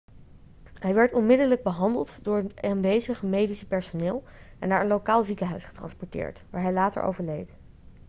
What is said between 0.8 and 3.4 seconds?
werd onmiddellijk behandeld door het aanwezige